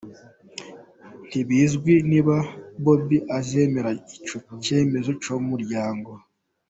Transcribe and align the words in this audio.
Ntibizwi 1.27 1.93
niba 2.09 2.35
Bobbi 2.83 3.17
azemera 3.37 3.89
icyo 4.15 4.37
cyemezo 4.63 5.11
cy’umuryango. 5.21 6.11